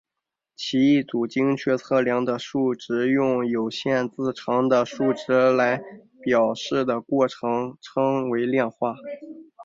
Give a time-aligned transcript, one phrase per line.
[0.55, 5.79] 将一组精确测量的数值用有限字长的数值来
[6.23, 8.95] 表示的过程称为量化。